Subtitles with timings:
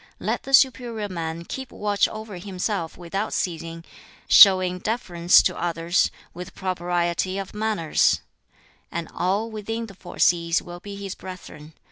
[0.19, 3.83] Let the superior man keep watch over himself without ceasing,
[4.27, 8.21] showing deference to others, with propriety of manners
[8.91, 11.73] and all within the four seas will be his brethren.